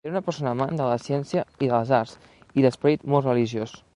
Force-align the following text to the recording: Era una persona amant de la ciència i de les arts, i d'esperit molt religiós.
Era 0.05 0.11
una 0.13 0.21
persona 0.27 0.53
amant 0.55 0.79
de 0.79 0.87
la 0.91 0.95
ciència 1.03 1.43
i 1.59 1.61
de 1.65 1.69
les 1.75 1.93
arts, 1.99 2.17
i 2.61 2.65
d'esperit 2.67 3.09
molt 3.15 3.29
religiós. 3.31 3.79